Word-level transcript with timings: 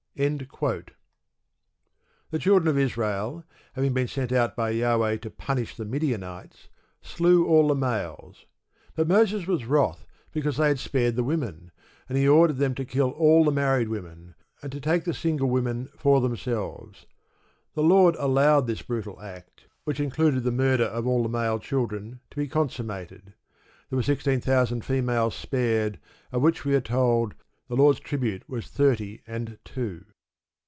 The 0.13 0.85
children 2.37 2.67
of 2.67 2.77
Israel, 2.77 3.45
having 3.73 3.93
been 3.93 4.09
sent 4.09 4.33
out 4.33 4.57
by 4.57 4.77
Jahweh 4.77 5.17
to 5.17 5.29
punish 5.31 5.77
the 5.77 5.85
Midianites, 5.85 6.67
"slew 7.01 7.47
all 7.47 7.69
the 7.69 7.75
males." 7.75 8.45
But 8.93 9.07
Moses 9.07 9.47
was 9.47 9.65
wrath, 9.65 10.05
because 10.33 10.57
they 10.57 10.67
had 10.67 10.79
spared 10.79 11.15
the 11.15 11.23
women, 11.23 11.71
and 12.09 12.17
he 12.17 12.27
ordered 12.27 12.57
them 12.57 12.75
to 12.75 12.85
kill 12.85 13.11
all 13.11 13.45
the 13.45 13.53
married 13.53 13.87
women, 13.87 14.35
and 14.61 14.69
to 14.73 14.81
take 14.81 15.05
the 15.05 15.13
single 15.13 15.49
women 15.49 15.87
"for 15.97 16.19
themselves." 16.19 17.05
The 17.73 17.81
Lord 17.81 18.15
allowed 18.19 18.67
this 18.67 18.81
brutal 18.81 19.19
act 19.21 19.65
which 19.85 20.01
included 20.01 20.43
the 20.43 20.51
murder 20.51 20.83
of 20.83 21.07
all 21.07 21.23
the 21.23 21.29
male 21.29 21.57
children 21.57 22.19
to 22.31 22.37
be 22.37 22.49
consummated. 22.49 23.33
There 23.89 23.95
were 23.95 24.03
sixteen 24.03 24.41
thousand 24.41 24.83
females 24.83 25.35
spared, 25.35 25.99
of 26.33 26.41
which 26.41 26.65
we 26.65 26.75
are 26.75 26.81
told 26.81 27.31
that 27.31 27.35
"the 27.35 27.77
Lord's 27.77 28.01
tribute 28.01 28.49
was 28.49 28.67
thirty 28.67 29.21
and 29.25 29.57
two." 29.63 30.03